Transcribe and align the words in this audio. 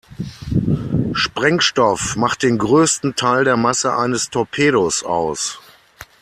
Sprengstoff 1.13 2.15
macht 2.15 2.41
den 2.41 2.57
größten 2.57 3.15
Teil 3.15 3.43
der 3.43 3.55
Masse 3.55 3.95
eines 3.95 4.31
Torpedos 4.31 5.03
aus. 5.03 5.59